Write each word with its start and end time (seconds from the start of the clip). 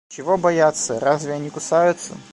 Чего 0.09 0.35
бояться? 0.37 0.99
Разве 0.99 1.33
они 1.33 1.51
кусаются? 1.51 2.15